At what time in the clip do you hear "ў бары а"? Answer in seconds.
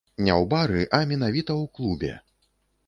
0.35-1.01